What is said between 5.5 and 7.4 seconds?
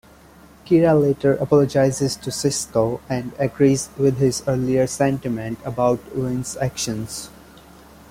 about Winn's actions.